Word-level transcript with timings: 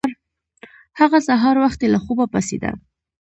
هغه 0.99 1.17
سهار 1.27 1.55
وختي 1.63 1.87
له 1.93 1.99
خوبه 2.03 2.25
پاڅیده. 2.33 2.71